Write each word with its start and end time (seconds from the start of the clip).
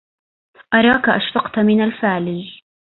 أراك 0.73 1.09
أشفقت 1.09 1.59
من 1.59 1.83
الفالج 1.83 2.59